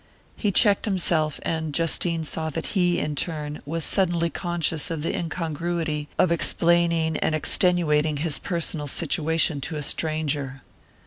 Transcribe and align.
He 0.35 0.51
checked 0.51 0.85
himself, 0.85 1.39
and 1.43 1.75
Justine 1.75 2.23
saw 2.23 2.49
that 2.49 2.65
he, 2.73 2.97
in 2.97 3.13
turn, 3.13 3.61
was 3.67 3.83
suddenly 3.85 4.31
conscious 4.31 4.89
of 4.89 5.03
the 5.03 5.15
incongruity 5.15 6.09
of 6.17 6.31
explaining 6.31 7.17
and 7.17 7.35
extenuating 7.35 8.17
his 8.17 8.39
personal 8.39 8.87
situation 8.87 9.61
to 9.61 9.75
a 9.75 9.83
stranger. 9.83 10.63